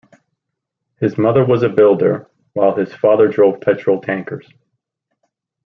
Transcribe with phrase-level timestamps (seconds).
[0.99, 4.49] His mother was a builder, while his father drove petrol tankers.